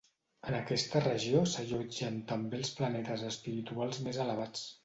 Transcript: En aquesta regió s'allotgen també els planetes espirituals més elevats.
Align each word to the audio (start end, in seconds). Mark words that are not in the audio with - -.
En 0.51 0.55
aquesta 0.59 1.01
regió 1.03 1.43
s'allotgen 1.51 2.19
també 2.33 2.61
els 2.63 2.75
planetes 2.81 3.29
espirituals 3.31 4.05
més 4.09 4.23
elevats. 4.29 4.69